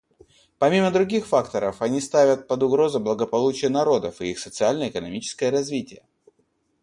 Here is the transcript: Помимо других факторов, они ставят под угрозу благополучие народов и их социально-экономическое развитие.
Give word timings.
Помимо 0.57 0.89
других 0.89 1.27
факторов, 1.27 1.79
они 1.83 2.01
ставят 2.01 2.47
под 2.47 2.63
угрозу 2.63 2.99
благополучие 2.99 3.69
народов 3.69 4.19
и 4.19 4.29
их 4.31 4.39
социально-экономическое 4.39 5.51
развитие. 5.51 6.01